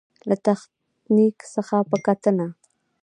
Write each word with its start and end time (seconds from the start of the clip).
له 0.29 0.35
تخنيک 0.45 1.37
څخه 1.53 1.77
په 1.89 1.95
ګټنه. 2.05 2.47